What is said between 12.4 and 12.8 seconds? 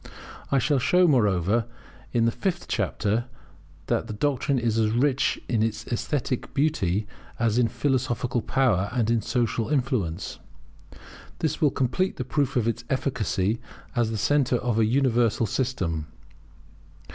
of